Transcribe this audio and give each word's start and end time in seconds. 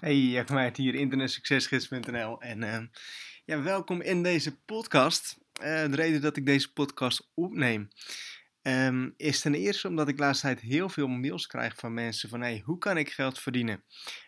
Hey, 0.00 0.16
Jack 0.16 0.50
Meijert 0.50 0.76
hier, 0.76 0.94
internetsuccesgids.nl 0.94 2.40
en 2.40 2.62
uh, 2.62 2.78
ja, 3.44 3.62
welkom 3.62 4.00
in 4.00 4.22
deze 4.22 4.56
podcast. 4.56 5.38
Uh, 5.60 5.64
de 5.64 5.96
reden 5.96 6.20
dat 6.20 6.36
ik 6.36 6.46
deze 6.46 6.72
podcast 6.72 7.30
opneem 7.34 7.88
um, 8.62 9.14
is 9.16 9.40
ten 9.40 9.54
eerste 9.54 9.88
omdat 9.88 10.08
ik 10.08 10.16
de 10.16 10.22
laatste 10.22 10.46
tijd 10.46 10.60
heel 10.60 10.88
veel 10.88 11.06
mails 11.08 11.46
krijg 11.46 11.74
van 11.76 11.94
mensen 11.94 12.28
van 12.28 12.40
hey, 12.40 12.62
hoe 12.64 12.78
kan 12.78 12.96
ik 12.96 13.10
geld 13.10 13.38
verdienen 13.38 13.84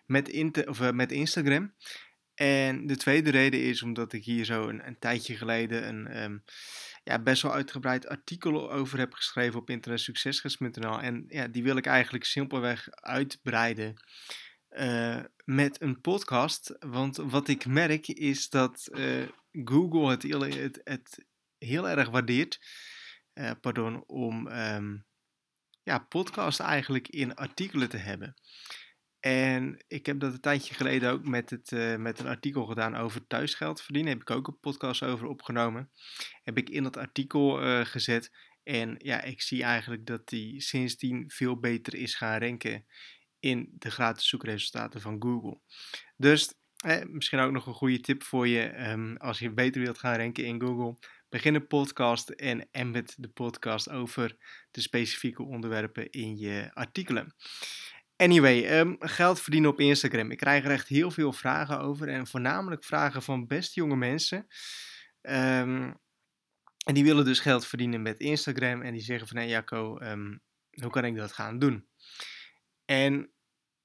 met, 0.06 0.28
inter 0.28 0.68
of, 0.68 0.80
uh, 0.80 0.90
met 0.90 1.12
Instagram? 1.12 1.74
En 2.34 2.86
de 2.86 2.96
tweede 2.96 3.30
reden 3.30 3.62
is 3.62 3.82
omdat 3.82 4.12
ik 4.12 4.24
hier 4.24 4.44
zo 4.44 4.68
een, 4.68 4.86
een 4.86 4.98
tijdje 4.98 5.36
geleden 5.36 5.88
een 5.88 6.22
um, 6.22 6.44
ja, 7.04 7.18
best 7.22 7.42
wel 7.42 7.54
uitgebreid 7.54 8.08
artikel 8.08 8.72
over 8.72 8.98
heb 8.98 9.12
geschreven 9.12 9.60
op 9.60 9.70
internetsuccesgids.nl 9.70 11.00
en 11.00 11.24
ja, 11.28 11.48
die 11.48 11.62
wil 11.62 11.76
ik 11.76 11.86
eigenlijk 11.86 12.24
simpelweg 12.24 12.90
uitbreiden. 12.90 13.96
Uh, 14.70 15.20
met 15.44 15.80
een 15.80 16.00
podcast. 16.00 16.76
Want 16.78 17.16
wat 17.16 17.48
ik 17.48 17.66
merk 17.66 18.08
is 18.08 18.48
dat 18.48 18.88
uh, 18.92 19.28
Google 19.52 20.10
het 20.10 20.22
heel, 20.22 20.40
het, 20.84 21.24
heel, 21.58 21.88
erg 21.88 22.08
waardeert. 22.08 22.60
Uh, 23.34 23.50
pardon, 23.60 24.04
om 24.06 24.46
um, 24.46 25.06
ja, 25.82 25.98
podcast 25.98 26.60
eigenlijk 26.60 27.08
in 27.08 27.34
artikelen 27.34 27.88
te 27.88 27.96
hebben. 27.96 28.34
En 29.20 29.84
ik 29.88 30.06
heb 30.06 30.20
dat 30.20 30.32
een 30.32 30.40
tijdje 30.40 30.74
geleden 30.74 31.10
ook 31.10 31.24
met, 31.24 31.50
het, 31.50 31.70
met 31.98 32.18
een 32.18 32.26
artikel 32.26 32.66
gedaan 32.66 32.96
over 32.96 33.26
thuisgeld 33.26 33.82
verdienen. 33.82 34.12
Heb 34.12 34.20
ik 34.20 34.30
ook 34.30 34.48
een 34.48 34.60
podcast 34.60 35.02
over 35.02 35.26
opgenomen. 35.26 35.90
Heb 36.42 36.58
ik 36.58 36.70
in 36.70 36.82
dat 36.82 36.96
artikel 36.96 37.56
gezet. 37.84 38.30
En 38.62 38.94
ja, 38.98 39.22
ik 39.22 39.42
zie 39.42 39.62
eigenlijk 39.62 40.06
dat 40.06 40.28
die 40.28 40.60
sindsdien 40.60 41.30
veel 41.30 41.58
beter 41.58 41.94
is 41.94 42.14
gaan 42.14 42.40
ranken 42.40 42.86
in 43.40 43.68
de 43.78 43.90
gratis 43.90 44.28
zoekresultaten 44.28 45.00
van 45.00 45.22
Google. 45.22 45.60
Dus 46.16 46.54
misschien 47.06 47.38
ook 47.38 47.52
nog 47.52 47.66
een 47.66 47.74
goede 47.74 48.00
tip 48.00 48.22
voor 48.22 48.48
je 48.48 48.90
um, 48.90 49.16
als 49.16 49.38
je 49.38 49.52
beter 49.52 49.80
wilt 49.80 49.98
gaan 49.98 50.16
ranken 50.16 50.44
in 50.44 50.60
Google. 50.60 50.96
Begin 51.28 51.54
een 51.54 51.66
podcast 51.66 52.28
en 52.28 52.68
embed 52.70 53.14
de 53.18 53.28
podcast 53.28 53.90
over 53.90 54.36
de 54.70 54.80
specifieke 54.80 55.42
onderwerpen 55.42 56.10
in 56.10 56.38
je 56.38 56.70
artikelen. 56.72 57.34
Anyway, 58.16 58.80
um, 58.80 58.96
geld 58.98 59.40
verdienen 59.40 59.70
op 59.70 59.80
Instagram. 59.80 60.30
Ik 60.30 60.38
krijg 60.38 60.64
er 60.64 60.70
echt 60.70 60.88
heel 60.88 61.10
veel 61.10 61.32
vragen 61.32 61.80
over 61.80 62.08
en 62.08 62.26
voornamelijk 62.26 62.84
vragen 62.84 63.22
van 63.22 63.46
best 63.46 63.74
jonge 63.74 63.96
mensen. 63.96 64.46
Um, 65.22 65.98
en 66.84 66.94
die 66.94 67.04
willen 67.04 67.24
dus 67.24 67.40
geld 67.40 67.66
verdienen 67.66 68.02
met 68.02 68.18
Instagram 68.18 68.82
en 68.82 68.92
die 68.92 69.02
zeggen 69.02 69.28
van, 69.28 69.36
hé 69.36 69.42
hey 69.42 69.52
Jacco, 69.52 69.98
hoe 70.80 70.90
kan 70.90 71.04
ik 71.04 71.16
dat 71.16 71.32
gaan 71.32 71.58
doen? 71.58 71.88
En 72.84 73.30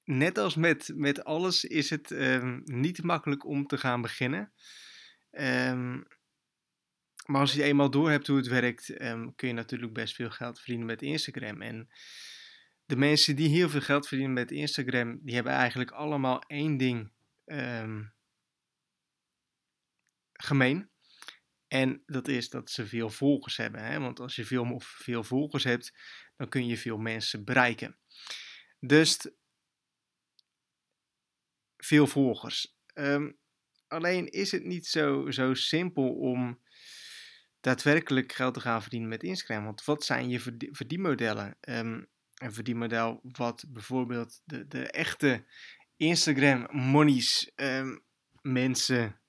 net 0.05 0.37
als 0.37 0.55
met, 0.55 0.91
met 0.95 1.23
alles 1.23 1.63
is 1.63 1.89
het 1.89 2.11
um, 2.11 2.61
niet 2.65 3.03
makkelijk 3.03 3.45
om 3.45 3.67
te 3.67 3.77
gaan 3.77 4.01
beginnen. 4.01 4.51
Um, 5.31 6.07
maar 7.25 7.41
als 7.41 7.53
je 7.53 7.63
eenmaal 7.63 7.89
door 7.89 8.09
hebt 8.09 8.27
hoe 8.27 8.37
het 8.37 8.47
werkt, 8.47 9.01
um, 9.01 9.35
kun 9.35 9.47
je 9.47 9.53
natuurlijk 9.53 9.93
best 9.93 10.15
veel 10.15 10.29
geld 10.29 10.57
verdienen 10.57 10.85
met 10.85 11.01
Instagram. 11.01 11.61
En 11.61 11.89
de 12.85 12.95
mensen 12.95 13.35
die 13.35 13.49
heel 13.49 13.69
veel 13.69 13.81
geld 13.81 14.07
verdienen 14.07 14.35
met 14.35 14.51
Instagram, 14.51 15.19
die 15.21 15.35
hebben 15.35 15.53
eigenlijk 15.53 15.91
allemaal 15.91 16.41
één 16.47 16.77
ding 16.77 17.11
gemeen. 20.33 20.89
En 21.67 22.03
dat 22.05 22.27
is 22.27 22.49
dat 22.49 22.69
ze 22.71 22.87
veel 22.87 23.09
volgers 23.09 23.57
hebben. 23.57 23.83
Hè? 23.83 23.99
Want 23.99 24.19
als 24.19 24.35
je 24.35 24.45
veel, 24.45 24.81
veel 24.83 25.23
volgers 25.23 25.63
hebt, 25.63 25.93
dan 26.35 26.49
kun 26.49 26.67
je 26.67 26.77
veel 26.77 26.97
mensen 26.97 27.43
bereiken. 27.43 27.97
Dus 28.79 29.29
veel 31.86 32.08
volgers. 32.08 32.75
Um, 32.94 33.38
alleen 33.88 34.30
is 34.30 34.52
het 34.52 34.64
niet 34.64 34.88
zo, 34.88 35.31
zo 35.31 35.53
simpel 35.53 36.14
om 36.14 36.61
daadwerkelijk 37.59 38.33
geld 38.33 38.53
te 38.53 38.59
gaan 38.59 38.81
verdienen 38.81 39.09
met 39.09 39.23
Instagram. 39.23 39.66
Want 39.66 39.84
wat 39.84 40.03
zijn 40.03 40.29
je 40.29 40.40
verdienmodellen? 40.72 41.57
Um, 41.62 42.07
een 42.35 42.53
verdienmodel 42.53 43.19
wat 43.22 43.66
bijvoorbeeld 43.68 44.41
de, 44.44 44.68
de 44.68 44.91
echte 44.91 45.45
Instagram 45.97 46.68
monies 46.72 47.51
um, 47.56 48.03
mensen 48.41 49.19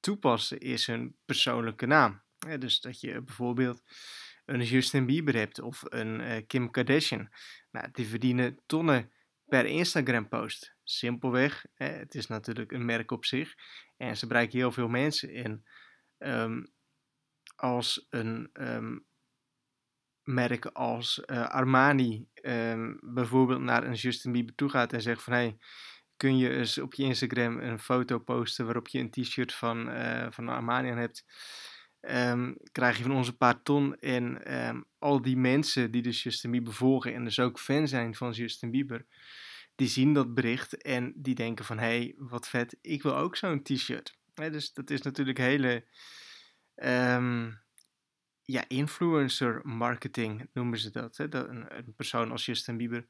toepassen 0.00 0.58
is 0.58 0.86
hun 0.86 1.16
persoonlijke 1.24 1.86
naam. 1.86 2.22
Dus 2.58 2.80
dat 2.80 3.00
je 3.00 3.22
bijvoorbeeld 3.22 3.82
een 4.44 4.62
Justin 4.62 5.06
Bieber 5.06 5.34
hebt 5.34 5.60
of 5.60 5.82
een 5.84 6.20
uh, 6.20 6.36
Kim 6.46 6.70
Kardashian. 6.70 7.28
Nou, 7.70 7.88
die 7.92 8.06
verdienen 8.06 8.58
tonnen 8.66 9.12
per 9.46 9.66
Instagram 9.66 10.28
post. 10.28 10.75
Simpelweg, 10.88 11.66
hè, 11.74 11.86
het 11.86 12.14
is 12.14 12.26
natuurlijk 12.26 12.72
een 12.72 12.84
merk 12.84 13.10
op 13.10 13.24
zich 13.24 13.54
en 13.96 14.16
ze 14.16 14.26
bereiken 14.26 14.58
heel 14.58 14.72
veel 14.72 14.88
mensen. 14.88 15.30
En 15.30 15.64
um, 16.18 16.72
als 17.56 18.06
een 18.10 18.50
um, 18.52 19.06
merk 20.22 20.66
als 20.66 21.22
uh, 21.26 21.48
Armani 21.48 22.28
um, 22.42 22.98
bijvoorbeeld 23.02 23.60
naar 23.60 23.84
een 23.84 23.94
Justin 23.94 24.32
Bieber 24.32 24.54
toe 24.54 24.68
gaat 24.68 24.92
en 24.92 25.02
zegt 25.02 25.22
van 25.22 25.32
hé, 25.32 25.38
hey, 25.38 25.58
kun 26.16 26.38
je 26.38 26.50
eens 26.50 26.78
op 26.78 26.94
je 26.94 27.02
Instagram 27.02 27.58
een 27.58 27.78
foto 27.78 28.18
posten 28.18 28.64
waarop 28.64 28.88
je 28.88 28.98
een 28.98 29.10
t-shirt 29.10 29.54
van, 29.54 29.88
uh, 29.88 30.26
van 30.30 30.48
Armani 30.48 30.90
aan 30.90 30.98
hebt 30.98 31.24
krijg 32.72 32.96
je 32.96 33.02
van 33.02 33.12
onze 33.12 33.36
paar 33.36 33.62
ton. 33.62 33.96
En 33.96 34.42
al 34.98 35.22
die 35.22 35.36
mensen 35.36 35.90
die 35.90 36.02
dus 36.02 36.22
Justin 36.22 36.50
Bieber 36.50 36.72
volgen 36.72 37.14
en 37.14 37.24
dus 37.24 37.40
ook 37.40 37.58
fan 37.58 37.88
zijn 37.88 38.14
van 38.14 38.32
Justin 38.32 38.70
Bieber, 38.70 39.06
die 39.76 39.88
zien 39.88 40.14
dat 40.14 40.34
bericht 40.34 40.82
en 40.82 41.12
die 41.16 41.34
denken 41.34 41.64
van, 41.64 41.78
hé, 41.78 41.84
hey, 41.84 42.14
wat 42.16 42.48
vet, 42.48 42.78
ik 42.80 43.02
wil 43.02 43.16
ook 43.16 43.36
zo'n 43.36 43.62
t-shirt. 43.62 44.18
dus 44.34 44.72
dat 44.72 44.90
is 44.90 45.02
natuurlijk 45.02 45.38
hele, 45.38 45.86
um, 46.74 47.60
ja, 48.42 48.64
influencer 48.68 49.60
marketing 49.64 50.48
noemen 50.52 50.78
ze 50.78 50.90
dat. 50.90 51.16
Hè? 51.16 51.28
dat 51.28 51.48
een, 51.48 51.94
persoon 51.96 52.30
als 52.30 52.44
Justin 52.44 52.76
Bieber 52.76 53.06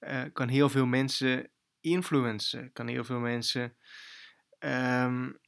uh, 0.00 0.22
kan 0.32 0.48
heel 0.48 0.68
veel 0.68 0.86
mensen 0.86 1.50
influencen, 1.80 2.72
kan 2.72 2.86
heel 2.86 3.04
veel 3.04 3.18
mensen 3.18 3.76
um, 4.58 5.38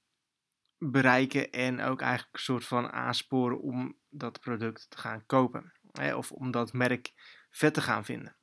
bereiken 0.78 1.50
en 1.50 1.80
ook 1.80 2.00
eigenlijk 2.00 2.34
een 2.34 2.40
soort 2.40 2.64
van 2.64 2.90
aansporen 2.90 3.60
om 3.60 3.98
dat 4.08 4.40
product 4.40 4.86
te 4.90 4.98
gaan 4.98 5.26
kopen. 5.26 5.72
Hè, 5.92 6.14
of 6.14 6.32
om 6.32 6.50
dat 6.50 6.72
merk 6.72 7.12
vet 7.50 7.74
te 7.74 7.80
gaan 7.80 8.04
vinden. 8.04 8.35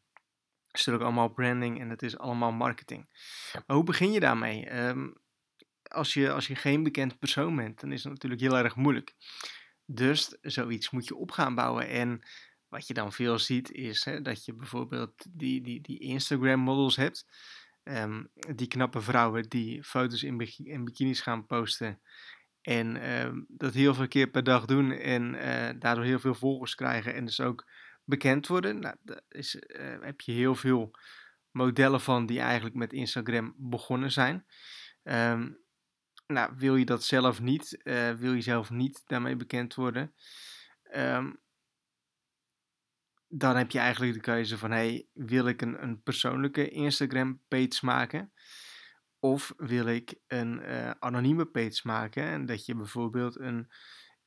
Het 0.74 0.82
is 0.82 0.88
natuurlijk 0.88 1.16
allemaal 1.16 1.34
branding 1.34 1.80
en 1.80 1.90
het 1.90 2.02
is 2.02 2.18
allemaal 2.18 2.52
marketing. 2.52 3.10
Maar 3.54 3.76
hoe 3.76 3.84
begin 3.84 4.12
je 4.12 4.20
daarmee? 4.20 4.88
Um, 4.88 5.14
als, 5.84 6.14
je, 6.14 6.32
als 6.32 6.48
je 6.48 6.56
geen 6.56 6.84
bekend 6.84 7.20
persoon 7.20 7.56
bent, 7.56 7.80
dan 7.80 7.92
is 7.92 8.04
het 8.04 8.14
natuurlijk 8.14 8.42
heel 8.42 8.58
erg 8.58 8.76
moeilijk. 8.76 9.16
Dus 9.86 10.38
zoiets 10.42 10.90
moet 10.90 11.08
je 11.08 11.16
op 11.16 11.32
gaan 11.32 11.56
bouwen. 11.56 11.88
En 11.88 12.22
wat 12.68 12.88
je 12.88 12.94
dan 12.94 13.12
veel 13.12 13.40
ziet 13.40 13.72
is 13.72 14.06
hè, 14.06 14.22
dat 14.22 14.46
je 14.46 14.54
bijvoorbeeld 14.54 15.26
die, 15.30 15.62
die, 15.62 15.82
die 15.82 16.00
Instagram 16.00 16.60
models 16.60 16.96
hebt. 16.96 17.26
Um, 17.84 18.30
die 18.56 18.68
knappe 18.68 19.02
vrouwen 19.02 19.50
die 19.50 19.84
foto's 19.84 20.24
in, 20.24 20.54
in 20.58 20.86
bikinis 20.86 21.22
gaan 21.22 21.46
posten. 21.46 22.02
En 22.62 23.10
um, 23.20 23.46
dat 23.48 23.74
heel 23.74 23.94
veel 23.94 24.08
keer 24.08 24.28
per 24.28 24.44
dag 24.44 24.66
doen 24.66 24.92
en 24.92 25.34
uh, 25.34 25.70
daardoor 25.80 26.04
heel 26.04 26.20
veel 26.20 26.36
volgers 26.36 26.76
krijgen 26.76 27.14
en 27.14 27.26
dus 27.26 27.40
ook 27.40 27.66
bekend 28.04 28.48
worden. 28.48 28.80
Nou, 28.80 28.96
daar 29.02 29.22
is, 29.30 29.56
uh, 29.56 30.02
heb 30.02 30.22
je 30.22 30.32
heel 30.32 30.56
veel 30.56 30.92
modellen 31.52 32.02
van 32.02 32.26
die 32.26 32.40
eigenlijk 32.40 32.76
met 32.76 32.94
Instagram 32.94 33.54
begonnen 33.58 34.12
zijn. 34.12 34.46
Um, 35.04 35.62
nou, 36.28 36.54
wil 36.58 36.76
je 36.76 36.86
dat 36.86 37.04
zelf 37.04 37.42
niet, 37.42 37.80
uh, 37.84 38.12
wil 38.12 38.34
je 38.34 38.42
zelf 38.42 38.70
niet 38.70 39.04
daarmee 39.06 39.36
bekend 39.36 39.76
worden, 39.76 40.14
um, 40.96 41.42
dan 43.28 43.56
heb 43.56 43.72
je 43.72 43.80
eigenlijk 43.80 44.14
de 44.14 44.20
keuze 44.20 44.58
van, 44.58 44.72
hey, 44.72 45.08
wil 45.14 45.48
ik 45.48 45.62
een, 45.62 45.84
een 45.84 46.02
persoonlijke 46.02 46.70
Instagram 46.70 47.42
page 47.48 47.86
maken? 47.86 48.34
Of 49.20 49.54
wil 49.58 49.88
ik 49.88 50.16
een 50.28 50.62
uh, 50.62 50.90
anonieme 50.90 51.46
page 51.46 51.80
maken 51.84 52.24
en 52.24 52.46
dat 52.46 52.66
je 52.66 52.76
bijvoorbeeld 52.76 53.40
een, 53.40 53.72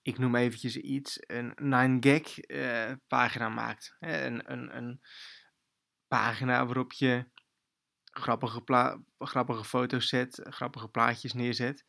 ik 0.06 0.18
noem 0.18 0.34
eventjes 0.34 0.76
iets, 0.76 1.18
een 1.20 2.00
9gag 2.02 2.38
uh, 2.46 2.92
pagina 3.06 3.48
maakt. 3.48 3.96
Een, 3.98 4.52
een, 4.52 4.76
een 4.76 5.00
pagina 6.08 6.64
waarop 6.66 6.92
je 6.92 7.28
grappige, 8.04 8.62
grappige 9.18 9.64
foto's 9.64 10.08
zet, 10.08 10.40
grappige 10.42 10.88
plaatjes 10.88 11.32
neerzet. 11.32 11.84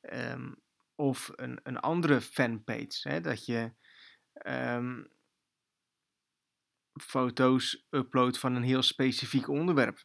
Um, 0.00 0.62
of 0.94 1.30
een, 1.34 1.60
een 1.62 1.78
andere 1.78 2.20
fanpage, 2.20 3.08
hè, 3.08 3.20
dat 3.20 3.46
je 3.46 3.72
um, 4.46 5.12
foto's 6.92 7.84
upload 7.90 8.38
van 8.38 8.54
een 8.54 8.62
heel 8.62 8.82
specifiek 8.82 9.48
onderwerp. 9.48 10.04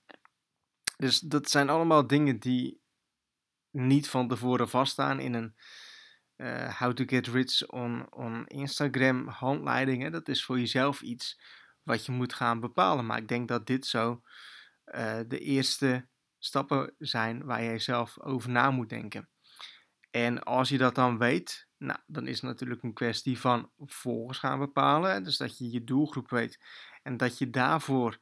Dus 0.97 1.19
dat 1.19 1.49
zijn 1.49 1.69
allemaal 1.69 2.07
dingen 2.07 2.39
die 2.39 2.81
niet 3.71 4.09
van 4.09 4.27
tevoren 4.27 4.69
vaststaan 4.69 5.19
in 5.19 5.33
een 5.33 5.55
uh, 6.41 6.79
How 6.79 6.93
to 6.93 7.03
Get 7.07 7.27
Rich 7.27 7.67
on, 7.67 8.07
on 8.09 8.47
Instagram 8.47 9.27
handleiding. 9.27 10.11
Dat 10.11 10.27
is 10.27 10.45
voor 10.45 10.59
jezelf 10.59 11.01
iets 11.01 11.39
wat 11.83 12.05
je 12.05 12.11
moet 12.11 12.33
gaan 12.33 12.59
bepalen. 12.59 13.05
Maar 13.05 13.17
ik 13.17 13.27
denk 13.27 13.47
dat 13.47 13.67
dit 13.67 13.85
zo 13.85 14.21
uh, 14.85 15.19
de 15.27 15.39
eerste 15.39 16.07
stappen 16.37 16.95
zijn 16.97 17.45
waar 17.45 17.63
jij 17.63 17.79
zelf 17.79 18.19
over 18.19 18.49
na 18.49 18.71
moet 18.71 18.89
denken. 18.89 19.29
En 20.11 20.43
als 20.43 20.69
je 20.69 20.77
dat 20.77 20.95
dan 20.95 21.17
weet, 21.17 21.67
nou, 21.77 21.99
dan 22.07 22.27
is 22.27 22.35
het 22.35 22.49
natuurlijk 22.49 22.83
een 22.83 22.93
kwestie 22.93 23.39
van 23.39 23.71
volgers 23.77 24.37
gaan 24.37 24.59
bepalen. 24.59 25.23
Dus 25.23 25.37
dat 25.37 25.57
je 25.57 25.71
je 25.71 25.83
doelgroep 25.83 26.29
weet 26.29 26.59
en 27.03 27.17
dat 27.17 27.37
je 27.37 27.49
daarvoor 27.49 28.19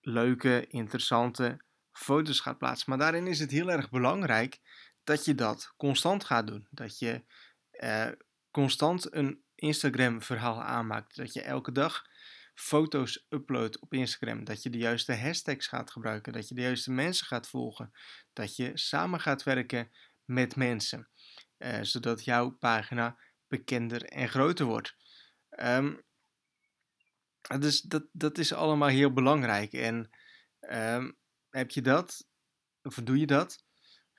leuke, 0.00 0.66
interessante 0.66 1.64
foto's 1.92 2.40
gaat 2.40 2.58
plaatsen. 2.58 2.86
Maar 2.88 2.98
daarin 2.98 3.26
is 3.26 3.38
het 3.38 3.50
heel 3.50 3.70
erg 3.70 3.90
belangrijk 3.90 4.60
dat 5.04 5.24
je 5.24 5.34
dat 5.34 5.72
constant 5.76 6.24
gaat 6.24 6.46
doen. 6.46 6.66
Dat 6.70 6.98
je 6.98 7.24
uh, 7.72 8.08
constant 8.50 9.14
een 9.14 9.44
Instagram-verhaal 9.54 10.62
aanmaakt. 10.62 11.16
Dat 11.16 11.32
je 11.32 11.42
elke 11.42 11.72
dag 11.72 12.04
foto's 12.54 13.26
uploadt 13.28 13.78
op 13.78 13.94
Instagram. 13.94 14.44
Dat 14.44 14.62
je 14.62 14.70
de 14.70 14.78
juiste 14.78 15.14
hashtags 15.14 15.66
gaat 15.66 15.90
gebruiken. 15.90 16.32
Dat 16.32 16.48
je 16.48 16.54
de 16.54 16.60
juiste 16.60 16.90
mensen 16.90 17.26
gaat 17.26 17.48
volgen. 17.48 17.92
Dat 18.32 18.56
je 18.56 18.70
samen 18.74 19.20
gaat 19.20 19.42
werken 19.42 19.90
met 20.24 20.56
mensen. 20.56 21.08
Uh, 21.58 21.78
zodat 21.82 22.24
jouw 22.24 22.50
pagina 22.50 23.18
bekender 23.46 24.04
en 24.04 24.28
groter 24.28 24.66
wordt. 24.66 24.96
Um, 25.60 26.02
dus 27.58 27.80
dat, 27.80 28.04
dat 28.12 28.38
is 28.38 28.52
allemaal 28.52 28.88
heel 28.88 29.12
belangrijk. 29.12 29.72
En 29.72 30.10
um, 30.60 31.16
heb 31.50 31.70
je 31.70 31.82
dat, 31.82 32.26
of 32.82 32.94
doe 32.94 33.18
je 33.18 33.26
dat, 33.26 33.64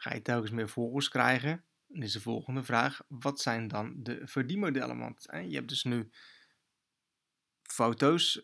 ga 0.04 0.14
je 0.14 0.22
telkens 0.22 0.52
meer 0.52 0.70
volgers 0.70 1.10
krijgen. 1.10 1.64
Dan 1.88 2.02
is 2.02 2.12
de 2.12 2.22
volgende 2.22 2.64
vraag, 2.64 3.02
wat 3.08 3.40
zijn 3.40 3.68
dan 3.68 3.94
de 3.98 4.22
verdienmodellen? 4.24 4.98
Want 4.98 5.24
je 5.48 5.56
hebt 5.56 5.70
dus 5.70 5.84
nu 5.84 6.10
foto's 7.62 8.42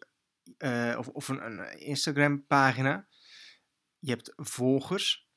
uh, 0.57 0.95
of, 0.97 1.07
of 1.07 1.27
een, 1.27 1.79
Instagram 1.79 2.45
pagina. 2.45 3.07
Je 3.99 4.09
hebt 4.09 4.33
volgers. 4.35 5.27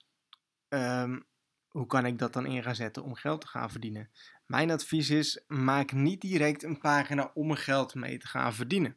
Um, 0.68 1.26
hoe 1.68 1.86
kan 1.86 2.06
ik 2.06 2.18
dat 2.18 2.32
dan 2.32 2.46
in 2.46 2.62
gaan 2.62 2.74
zetten 2.74 3.02
om 3.02 3.14
geld 3.14 3.40
te 3.40 3.48
gaan 3.48 3.70
verdienen? 3.70 4.10
Mijn 4.46 4.70
advies 4.70 5.10
is: 5.10 5.44
maak 5.46 5.92
niet 5.92 6.20
direct 6.20 6.62
een 6.62 6.78
pagina 6.78 7.30
om 7.34 7.54
geld 7.54 7.94
mee 7.94 8.18
te 8.18 8.26
gaan 8.26 8.54
verdienen. 8.54 8.96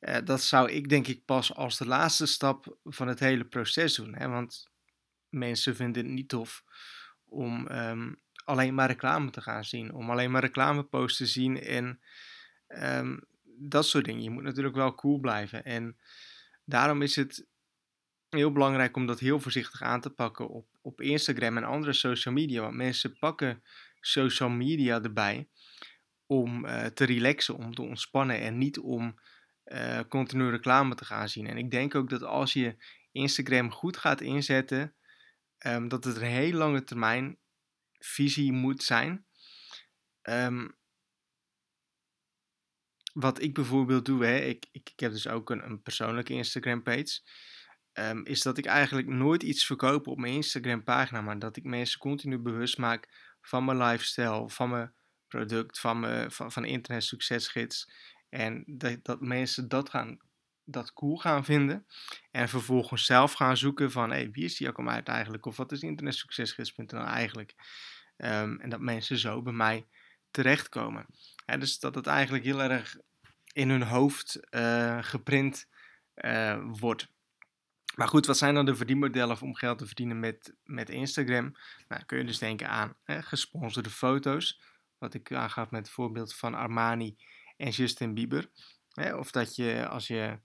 Uh, 0.00 0.16
dat 0.24 0.42
zou 0.42 0.70
ik 0.70 0.88
denk 0.88 1.06
ik 1.06 1.24
pas 1.24 1.54
als 1.54 1.78
de 1.78 1.86
laatste 1.86 2.26
stap 2.26 2.78
van 2.84 3.08
het 3.08 3.18
hele 3.18 3.44
proces 3.44 3.94
doen. 3.94 4.14
Hè? 4.14 4.28
Want 4.28 4.70
mensen 5.30 5.76
vinden 5.76 6.04
het 6.04 6.12
niet 6.12 6.28
tof 6.28 6.64
om 7.24 7.70
um, 7.70 8.20
alleen 8.44 8.74
maar 8.74 8.86
reclame 8.86 9.30
te 9.30 9.40
gaan 9.40 9.64
zien, 9.64 9.94
om 9.94 10.10
alleen 10.10 10.30
maar 10.30 10.40
reclameposts 10.40 11.18
te 11.18 11.26
zien 11.26 11.60
en 11.60 12.00
um, 12.68 13.20
dat 13.58 13.86
soort 13.86 14.04
dingen. 14.04 14.22
Je 14.22 14.30
moet 14.30 14.42
natuurlijk 14.42 14.74
wel 14.74 14.94
cool 14.94 15.18
blijven. 15.18 15.64
En 15.64 15.96
daarom 16.64 17.02
is 17.02 17.16
het 17.16 17.46
heel 18.28 18.52
belangrijk 18.52 18.96
om 18.96 19.06
dat 19.06 19.18
heel 19.18 19.40
voorzichtig 19.40 19.82
aan 19.82 20.00
te 20.00 20.10
pakken 20.10 20.48
op, 20.48 20.78
op 20.82 21.00
Instagram 21.00 21.56
en 21.56 21.64
andere 21.64 21.92
social 21.92 22.34
media. 22.34 22.60
Want 22.60 22.74
mensen 22.74 23.18
pakken 23.18 23.62
social 24.00 24.48
media 24.48 25.02
erbij 25.02 25.48
om 26.26 26.64
uh, 26.64 26.84
te 26.84 27.04
relaxen, 27.04 27.56
om 27.56 27.74
te 27.74 27.82
ontspannen 27.82 28.40
en 28.40 28.58
niet 28.58 28.78
om 28.78 29.18
uh, 29.64 30.00
continu 30.08 30.50
reclame 30.50 30.94
te 30.94 31.04
gaan 31.04 31.28
zien. 31.28 31.46
En 31.46 31.58
ik 31.58 31.70
denk 31.70 31.94
ook 31.94 32.10
dat 32.10 32.22
als 32.22 32.52
je 32.52 32.76
Instagram 33.12 33.70
goed 33.70 33.96
gaat 33.96 34.20
inzetten, 34.20 34.94
um, 35.66 35.88
dat 35.88 36.04
het 36.04 36.16
een 36.16 36.22
heel 36.22 36.52
lange 36.52 36.84
termijn 36.84 37.38
visie 37.98 38.52
moet 38.52 38.82
zijn. 38.82 39.26
Um, 40.22 40.76
wat 43.12 43.42
ik 43.42 43.54
bijvoorbeeld 43.54 44.04
doe, 44.04 44.24
hè, 44.24 44.36
ik, 44.38 44.66
ik, 44.72 44.92
heb 44.96 45.12
dus 45.12 45.28
ook 45.28 45.50
een, 45.50 45.64
een 45.64 45.82
persoonlijke 45.82 46.32
Instagram 46.32 46.82
page. 46.82 47.20
Um, 47.92 48.24
is 48.24 48.42
dat 48.42 48.58
ik 48.58 48.66
eigenlijk 48.66 49.08
nooit 49.08 49.42
iets 49.42 49.66
verkoop 49.66 50.06
op 50.06 50.18
mijn 50.18 50.34
Instagram 50.34 50.84
pagina, 50.84 51.20
maar 51.20 51.38
dat 51.38 51.56
ik 51.56 51.64
mensen 51.64 51.98
continu 51.98 52.38
bewust 52.38 52.78
maak 52.78 53.34
van 53.40 53.64
mijn 53.64 53.78
lifestyle, 53.78 54.50
van 54.50 54.70
mijn 54.70 54.92
product, 55.28 55.78
van, 55.78 56.00
mijn, 56.00 56.30
van, 56.30 56.52
van 56.52 56.64
internet 56.64 57.04
succesgids. 57.04 57.90
En 58.28 58.64
dat, 58.66 59.04
dat 59.04 59.20
mensen 59.20 59.68
dat, 59.68 59.90
gaan, 59.90 60.18
dat 60.70 60.92
cool 60.92 61.16
gaan 61.16 61.44
vinden. 61.44 61.86
En 62.30 62.48
vervolgens 62.48 63.04
zelf 63.04 63.32
gaan 63.32 63.56
zoeken 63.56 63.90
van 63.90 64.10
hey, 64.10 64.30
wie 64.30 64.44
is 64.44 64.56
die 64.56 64.68
ook 64.68 64.88
uit 64.88 65.08
eigenlijk? 65.08 65.46
Of 65.46 65.56
wat 65.56 65.72
is 65.72 65.80
internetsuccesgids.nl 65.80 67.04
eigenlijk? 67.04 67.54
Um, 68.16 68.60
en 68.60 68.70
dat 68.70 68.80
mensen 68.80 69.18
zo 69.18 69.42
bij 69.42 69.52
mij 69.52 69.86
terechtkomen. 70.30 71.06
Dus 71.58 71.78
dat 71.78 71.94
het 71.94 72.06
eigenlijk 72.06 72.44
heel 72.44 72.62
erg 72.62 72.96
in 73.52 73.70
hun 73.70 73.82
hoofd 73.82 74.40
uh, 74.50 74.98
geprint 75.00 75.68
uh, 76.14 76.58
wordt. 76.64 77.08
Maar 77.94 78.08
goed, 78.08 78.26
wat 78.26 78.38
zijn 78.38 78.54
dan 78.54 78.64
de 78.64 78.74
verdienmodellen 78.74 79.40
om 79.40 79.54
geld 79.54 79.78
te 79.78 79.86
verdienen 79.86 80.20
met, 80.20 80.54
met 80.64 80.90
Instagram? 80.90 81.56
Nou, 81.88 82.04
kun 82.04 82.18
je 82.18 82.24
dus 82.24 82.38
denken 82.38 82.68
aan 82.68 82.96
hè, 83.02 83.22
gesponsorde 83.22 83.90
foto's. 83.90 84.60
Wat 84.98 85.14
ik 85.14 85.32
aangaf 85.32 85.70
met 85.70 85.86
het 85.86 85.94
voorbeeld 85.94 86.34
van 86.34 86.54
Armani 86.54 87.16
en 87.56 87.70
Justin 87.70 88.14
Bieber. 88.14 88.50
Hè, 88.92 89.14
of 89.14 89.30
dat 89.30 89.56
je 89.56 89.88
als 89.88 90.06
je 90.06 90.38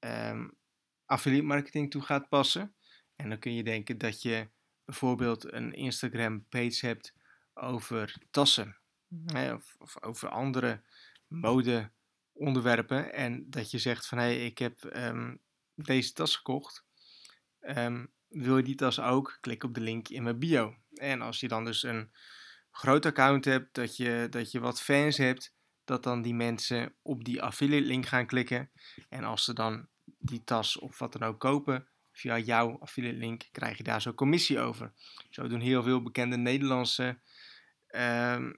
um, 0.00 0.56
affiliate 1.04 1.46
marketing 1.46 1.90
toe 1.90 2.02
gaat 2.02 2.28
passen. 2.28 2.74
En 3.16 3.28
dan 3.28 3.38
kun 3.38 3.54
je 3.54 3.62
denken 3.62 3.98
dat 3.98 4.22
je 4.22 4.48
bijvoorbeeld 4.84 5.52
een 5.52 5.72
Instagram 5.72 6.46
page 6.48 6.86
hebt 6.86 7.14
over 7.54 8.16
tassen. 8.30 8.76
Hè, 9.24 9.54
of, 9.54 9.76
of, 9.78 10.02
over 10.02 10.28
andere 10.28 10.82
mode 11.26 11.90
onderwerpen. 12.32 13.12
En 13.12 13.50
dat 13.50 13.70
je 13.70 13.78
zegt 13.78 14.06
van 14.06 14.18
hé, 14.18 14.24
hey, 14.24 14.44
ik 14.44 14.58
heb 14.58 14.84
um, 14.84 15.40
deze 15.74 16.12
tas 16.12 16.36
gekocht. 16.36 16.84
Um, 17.60 18.12
wil 18.28 18.56
je 18.56 18.62
die 18.62 18.74
tas 18.74 19.00
ook? 19.00 19.38
Klik 19.40 19.64
op 19.64 19.74
de 19.74 19.80
link 19.80 20.08
in 20.08 20.22
mijn 20.22 20.38
bio. 20.38 20.76
En 20.94 21.20
als 21.20 21.40
je 21.40 21.48
dan 21.48 21.64
dus 21.64 21.82
een 21.82 22.10
groot 22.70 23.06
account 23.06 23.44
hebt, 23.44 23.74
dat 23.74 23.96
je, 23.96 24.26
dat 24.30 24.50
je 24.50 24.60
wat 24.60 24.82
fans 24.82 25.16
hebt, 25.16 25.54
dat 25.86 26.02
dan 26.02 26.22
die 26.22 26.34
mensen 26.34 26.94
op 27.02 27.24
die 27.24 27.42
affiliate 27.42 27.86
link 27.86 28.06
gaan 28.06 28.26
klikken. 28.26 28.70
En 29.08 29.24
als 29.24 29.44
ze 29.44 29.52
dan 29.52 29.88
die 30.18 30.44
tas 30.44 30.78
of 30.78 30.98
wat 30.98 31.12
dan 31.12 31.22
ook 31.22 31.40
kopen 31.40 31.88
via 32.12 32.38
jouw 32.38 32.78
affiliate 32.78 33.18
link, 33.18 33.48
krijg 33.52 33.76
je 33.76 33.82
daar 33.82 34.00
zo'n 34.00 34.14
commissie 34.14 34.60
over. 34.60 34.92
Zo 35.30 35.48
doen 35.48 35.60
heel 35.60 35.82
veel 35.82 36.02
bekende 36.02 36.36
Nederlandse 36.36 37.20
um, 37.88 38.56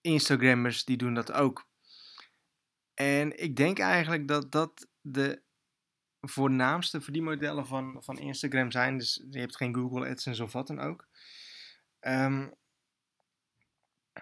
Instagrammers, 0.00 0.84
die 0.84 0.96
doen 0.96 1.14
dat 1.14 1.32
ook. 1.32 1.68
En 2.94 3.42
ik 3.42 3.56
denk 3.56 3.78
eigenlijk 3.78 4.28
dat 4.28 4.52
dat 4.52 4.88
de 5.00 5.42
voornaamste 6.20 7.00
verdienmodellen 7.00 7.66
van, 7.66 8.02
van 8.02 8.18
Instagram 8.18 8.70
zijn. 8.70 8.98
Dus 8.98 9.26
je 9.30 9.38
hebt 9.38 9.56
geen 9.56 9.74
Google 9.74 10.08
AdSense 10.08 10.42
of 10.42 10.52
wat 10.52 10.66
dan 10.66 10.80
ook. 10.80 11.08
Um, 12.00 12.54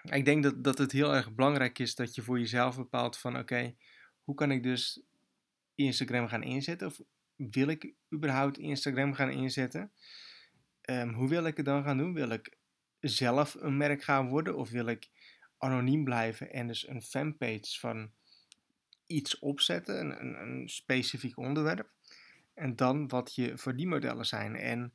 ik 0.02 0.24
denk 0.24 0.42
dat, 0.42 0.64
dat 0.64 0.78
het 0.78 0.92
heel 0.92 1.14
erg 1.14 1.34
belangrijk 1.34 1.78
is 1.78 1.94
dat 1.94 2.14
je 2.14 2.22
voor 2.22 2.38
jezelf 2.38 2.76
bepaalt 2.76 3.18
van 3.18 3.38
oké, 3.38 3.74
hoe 4.24 4.34
kan 4.34 4.50
ik 4.50 4.62
dus 4.62 5.02
Instagram 5.74 6.28
gaan 6.28 6.42
inzetten? 6.42 6.86
Of 6.86 7.00
wil 7.36 7.68
ik 7.68 7.92
überhaupt 8.14 8.58
Instagram 8.58 9.14
gaan 9.14 9.30
inzetten? 9.30 9.92
Um, 10.90 11.12
hoe 11.12 11.28
wil 11.28 11.46
ik 11.46 11.56
het 11.56 11.66
dan 11.66 11.82
gaan 11.82 11.98
doen? 11.98 12.14
Wil 12.14 12.30
ik 12.30 12.56
zelf 13.00 13.54
een 13.54 13.76
merk 13.76 14.02
gaan 14.02 14.28
worden? 14.28 14.56
Of 14.56 14.70
wil 14.70 14.86
ik 14.86 15.08
anoniem 15.58 16.04
blijven 16.04 16.52
en 16.52 16.66
dus 16.66 16.88
een 16.88 17.02
fanpage 17.02 17.78
van 17.78 18.10
iets 19.06 19.38
opzetten, 19.38 20.00
een, 20.00 20.20
een, 20.20 20.40
een 20.40 20.68
specifiek 20.68 21.36
onderwerp? 21.36 21.90
En 22.54 22.76
dan 22.76 23.08
wat 23.08 23.34
je 23.34 23.58
verdienmodellen 23.58 24.26
zijn. 24.26 24.56
En 24.56 24.92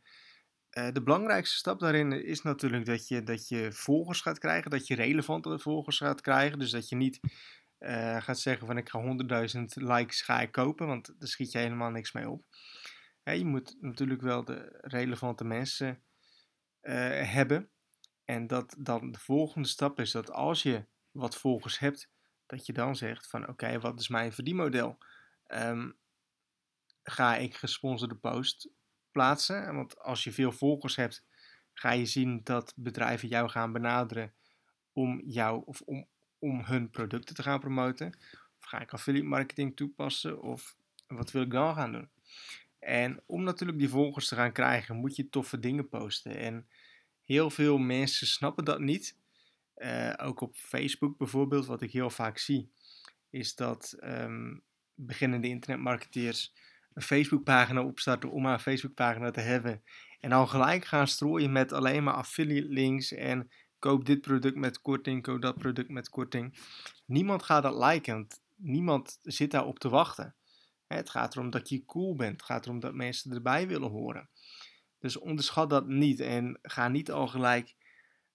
uh, 0.78 0.92
de 0.92 1.04
belangrijkste 1.04 1.58
stap 1.58 1.80
daarin 1.80 2.26
is 2.26 2.42
natuurlijk 2.42 2.86
dat 2.86 3.08
je, 3.08 3.24
dat 3.24 3.48
je 3.48 3.72
volgers 3.72 4.22
gaat 4.22 4.40
krijgen, 4.40 4.72
dat 4.72 4.88
je 4.88 4.96
relevante 4.96 5.60
volgers 5.60 5.98
gaat 5.98 6.22
krijgen. 6.22 6.60
Dus 6.60 6.72
dat 6.72 6.90
je 6.90 6.96
niet 6.96 7.20
uh, 7.80 8.22
gaat 8.22 8.40
zeggen 8.40 8.68
van 8.68 8.78
ik 8.78 8.90
ga 8.90 9.02
100.000 9.56 9.64
likes 9.74 10.22
ga 10.22 10.42
ik 10.42 10.52
kopen, 10.52 10.88
want 10.88 11.14
daar 11.20 11.28
schiet 11.28 11.52
je 11.52 11.58
helemaal 11.58 11.90
niks 11.90 12.12
mee 12.12 12.30
op. 12.30 12.46
je 13.24 13.46
moet 13.46 13.78
natuurlijk 13.80 14.22
wel 14.22 14.44
de 14.46 14.80
relevante 14.82 15.44
mensen 15.44 16.04
uh, 16.82 16.94
hebben. 17.34 17.70
En 18.26 18.48
dat 18.48 18.76
dan 18.78 19.12
de 19.12 19.20
volgende 19.20 19.68
stap 19.68 20.00
is 20.00 20.12
dat 20.12 20.32
als 20.32 20.64
je 20.64 20.86
wat 21.12 21.38
volgers 21.38 21.80
hebt, 21.80 22.10
dat 22.46 22.66
je 22.66 22.74
dan 22.74 22.96
zegt 22.96 23.28
van 23.28 23.48
oké, 23.48 23.80
wat 23.80 24.00
is 24.00 24.08
mijn 24.08 24.34
verdienmodel? 24.34 24.98
Um, 25.48 25.98
ga 27.04 27.36
ik 27.36 27.56
gesponsorde 27.56 28.16
post 28.16 28.70
plaatsen. 29.12 29.76
Want 29.76 30.00
als 30.00 30.24
je 30.24 30.32
veel 30.32 30.52
volgers 30.52 30.96
hebt, 30.96 31.26
ga 31.74 31.92
je 31.92 32.06
zien 32.06 32.42
dat 32.44 32.74
bedrijven 32.76 33.28
jou 33.28 33.50
gaan 33.50 33.72
benaderen 33.72 34.34
om 34.94 35.22
jou 35.26 35.62
of 35.66 35.82
om, 35.82 36.08
om 36.40 36.64
hun 36.64 36.90
producten 36.90 37.36
te 37.36 37.44
gaan 37.44 37.60
promoten. 37.60 38.08
Of 38.60 38.66
ga 38.66 38.82
ik 38.82 38.94
affiliate 38.94 39.28
marketing 39.28 39.76
toepassen 39.76 40.42
of 40.42 40.76
wat 41.08 41.32
wil 41.32 41.42
ik 41.42 41.52
dan 41.52 41.76
gaan 41.76 41.92
doen? 41.92 42.10
En 42.80 43.24
om 43.26 43.44
natuurlijk 43.44 43.80
die 43.80 43.90
volgers 43.90 44.28
te 44.28 44.36
gaan 44.36 44.52
krijgen, 44.52 44.96
moet 44.96 45.16
je 45.16 45.30
toffe 45.30 45.60
dingen 45.60 45.90
posten. 45.90 46.38
En 46.38 46.68
heel 47.24 47.50
veel 47.50 47.78
mensen 47.78 48.28
snappen 48.28 48.66
dat 48.66 48.80
niet. 48.80 49.20
Uh, 49.78 50.14
ook 50.18 50.42
op 50.42 50.56
Facebook 50.56 51.18
bijvoorbeeld, 51.18 51.66
wat 51.66 51.82
ik 51.82 51.92
heel 51.92 52.10
vaak 52.10 52.38
zie, 52.38 52.72
is 53.30 53.56
dat 53.56 53.98
um, 54.04 54.64
beginnende 54.96 55.48
internetmarketeers 55.48 56.54
een 56.94 57.02
Facebookpagina 57.02 57.84
opstarten 57.84 58.32
om 58.32 58.46
een 58.46 58.60
Facebookpagina 58.60 59.32
te 59.32 59.40
hebben. 59.40 59.84
En 60.20 60.30
dan 60.30 60.50
gelijk 60.50 60.86
gaan 60.86 61.08
strooien 61.08 61.52
met 61.52 61.74
alleen 61.74 62.04
maar 62.04 62.14
affiliate 62.14 62.68
links 62.68 63.14
en 63.14 63.52
koop 63.80 64.06
dit 64.06 64.22
product 64.22 64.56
met 64.56 64.82
korting, 64.82 65.22
koop 65.22 65.42
dat 65.42 65.58
product 65.58 65.90
met 65.90 66.10
korting. 66.10 66.58
Niemand 67.06 67.44
gaat 67.44 67.64
dat 67.64 67.92
liken, 67.92 68.14
want 68.14 68.42
niemand 68.56 69.20
zit 69.22 69.52
daarop 69.52 69.80
te 69.80 69.90
wachten. 69.90 70.36
Het 70.88 71.10
gaat 71.10 71.36
erom 71.36 71.50
dat 71.50 71.70
je 71.70 71.86
cool 71.86 72.16
bent. 72.16 72.32
Het 72.32 72.44
gaat 72.44 72.66
erom 72.66 72.80
dat 72.80 72.94
mensen 72.94 73.32
erbij 73.32 73.68
willen 73.68 73.90
horen. 73.90 74.30
Dus 75.00 75.18
onderschat 75.18 75.70
dat 75.70 75.88
niet 75.88 76.20
en 76.20 76.60
ga 76.62 76.88
niet 76.88 77.12
al 77.12 77.28
gelijk 77.28 77.76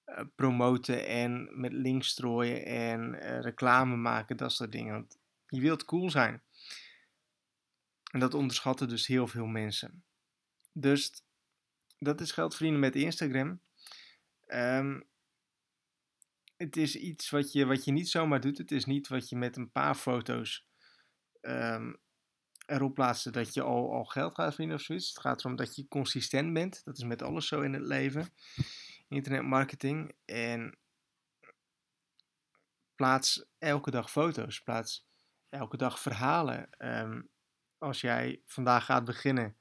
uh, 0.07 0.21
promoten 0.35 1.07
en 1.07 1.61
met 1.61 1.73
links 1.73 2.09
strooien 2.09 2.65
en 2.65 3.15
uh, 3.15 3.41
reclame 3.41 3.97
maken, 3.97 4.37
dat 4.37 4.53
soort 4.53 4.73
dingen. 4.73 4.93
Want 4.93 5.19
je 5.47 5.61
wilt 5.61 5.85
cool 5.85 6.11
zijn. 6.11 6.43
En 8.17 8.23
dat 8.23 8.35
onderschatten 8.35 8.89
dus 8.89 9.07
heel 9.07 9.27
veel 9.27 9.47
mensen. 9.47 10.05
Dus 10.73 11.25
dat 11.99 12.21
is 12.21 12.33
geld 12.33 12.55
verdienen 12.55 12.81
met 12.81 12.95
Instagram. 12.95 13.61
Um, 14.47 15.05
het 16.57 16.77
is 16.77 16.97
iets 16.97 17.31
wat 17.31 17.53
je, 17.53 17.67
wat 17.67 17.85
je 17.85 17.93
niet 17.93 18.09
zomaar 18.09 18.41
doet. 18.41 18.59
Het 18.59 18.71
is 18.71 18.85
niet 18.85 19.09
wat 19.09 19.29
je 19.29 19.37
met 19.37 19.57
een 19.57 19.71
paar 19.71 19.95
foto's 19.95 20.67
um, 21.41 21.97
erop 22.67 22.95
plaatst 22.95 23.33
dat 23.33 23.55
je 23.55 23.63
al, 23.63 23.93
al 23.93 24.05
geld 24.05 24.35
gaat 24.35 24.49
verdienen 24.49 24.77
of 24.77 24.83
zoiets. 24.83 25.09
Het 25.09 25.21
gaat 25.21 25.41
erom 25.41 25.57
dat 25.57 25.77
je 25.77 25.89
consistent 25.89 26.53
bent. 26.53 26.85
Dat 26.85 26.97
is 26.97 27.05
met 27.05 27.23
alles 27.23 27.47
zo 27.47 27.61
in 27.61 27.73
het 27.73 27.87
leven. 27.87 28.29
Internetmarketing. 29.09 30.13
En 30.25 30.79
plaats 32.95 33.47
elke 33.59 33.91
dag 33.91 34.11
foto's. 34.11 34.63
Plaats 34.63 35.07
elke 35.49 35.77
dag 35.77 36.01
verhalen. 36.01 36.69
Um, 36.79 37.35
als 37.79 38.01
jij 38.01 38.43
vandaag 38.47 38.85
gaat 38.85 39.05
beginnen, 39.05 39.57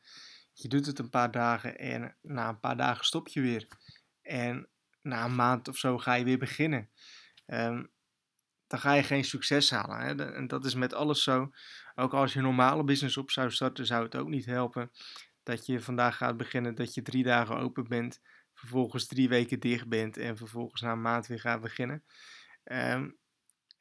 je 0.54 0.68
doet 0.68 0.86
het 0.86 1.00
een 1.00 1.10
paar 1.10 1.32
dagen 1.32 1.78
en 1.78 2.18
na 2.22 2.50
een 2.50 2.60
paar 2.60 2.78
dagen 2.78 3.06
stop 3.06 3.28
je 3.28 3.42
weer. 3.42 3.68
En 4.22 4.70
na 5.02 5.26
een 5.26 5.36
maand 5.36 5.68
of 5.68 5.78
zo 5.78 5.98
ga 5.98 6.14
je 6.14 6.24
weer 6.24 6.38
beginnen. 6.38 6.90
Um, 7.48 7.94
dan 8.68 8.80
ga 8.80 8.94
je 8.94 9.04
geen 9.04 9.24
succes 9.24 9.70
halen. 9.70 10.00
Hè? 10.00 10.34
En 10.34 10.48
dat 10.48 10.66
is 10.66 10.76
met 10.76 10.94
alles 10.94 11.24
zo. 11.24 11.52
Ook 11.96 12.14
als 12.14 12.34
je 12.34 12.38
een 12.40 12.46
normale 12.46 12.84
business 12.84 13.18
op 13.18 13.32
zou 13.32 13.52
starten, 13.52 13.86
zou 13.86 14.04
het 14.04 14.16
ook 14.16 14.28
niet 14.28 14.46
helpen 14.46 14.92
dat 15.44 15.66
je 15.66 15.82
vandaag 15.82 16.18
gaat 16.18 16.38
beginnen, 16.38 16.76
dat 16.76 16.94
je 16.94 17.02
drie 17.02 17.24
dagen 17.24 17.58
open 17.58 17.88
bent, 17.88 18.22
vervolgens 18.54 19.08
drie 19.08 19.30
weken 19.30 19.60
dicht 19.60 19.88
bent 19.88 20.18
en 20.18 20.38
vervolgens 20.38 20.82
na 20.82 20.92
een 20.92 21.02
maand 21.02 21.28
weer 21.28 21.40
gaat 21.40 21.62
beginnen. 21.62 22.04
Um, 22.64 23.18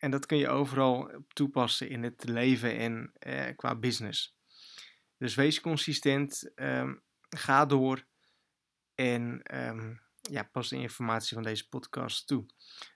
en 0.05 0.11
dat 0.11 0.27
kun 0.27 0.39
je 0.39 0.49
overal 0.49 1.11
toepassen 1.29 1.89
in 1.89 2.03
het 2.03 2.25
leven 2.25 2.77
en 2.79 3.13
eh, 3.19 3.57
qua 3.57 3.75
business. 3.75 4.37
Dus 5.19 5.35
wees 5.35 5.61
consistent, 5.61 6.51
um, 6.55 7.03
ga 7.29 7.67
door 7.67 8.07
en 8.95 9.43
um, 9.69 10.03
ja, 10.21 10.43
pas 10.43 10.69
de 10.69 10.77
informatie 10.77 11.35
van 11.35 11.43
deze 11.43 11.69
podcast 11.69 12.27
toe. 12.27 12.47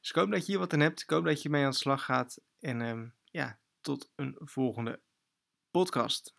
Dus 0.00 0.10
ik 0.10 0.14
hoop 0.14 0.30
dat 0.30 0.40
je 0.40 0.52
hier 0.52 0.58
wat 0.58 0.72
aan 0.72 0.80
hebt. 0.80 1.02
Ik 1.02 1.10
hoop 1.10 1.24
dat 1.24 1.42
je 1.42 1.48
mee 1.48 1.64
aan 1.64 1.70
de 1.70 1.76
slag 1.76 2.04
gaat. 2.04 2.40
En 2.60 2.80
um, 2.80 3.14
ja, 3.24 3.60
tot 3.80 4.12
een 4.16 4.36
volgende 4.40 5.00
podcast. 5.70 6.36